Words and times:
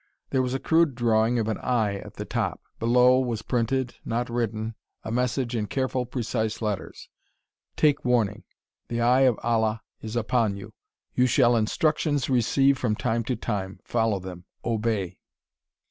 There 0.31 0.41
was 0.41 0.55
a 0.55 0.59
crude 0.59 0.95
drawing 0.95 1.37
of 1.37 1.47
an 1.47 1.59
eye 1.59 1.99
at 1.99 2.15
the 2.15 2.25
top. 2.25 2.59
Below 2.79 3.19
was 3.19 3.43
printed 3.43 3.97
not 4.03 4.31
written 4.31 4.73
a 5.03 5.11
message 5.11 5.55
in 5.55 5.67
careful, 5.67 6.07
precise 6.07 6.59
letters: 6.59 7.07
"Take 7.75 8.03
warning. 8.03 8.43
The 8.87 8.99
Eye 9.01 9.21
of 9.29 9.39
Allah 9.43 9.83
is 10.01 10.15
upon 10.15 10.57
you. 10.57 10.73
You 11.13 11.27
shall 11.27 11.55
instructions 11.55 12.31
receive 12.31 12.79
from 12.79 12.95
time 12.95 13.23
to 13.25 13.35
time. 13.35 13.79
Follow 13.83 14.17
them. 14.17 14.45
Obey." 14.65 15.19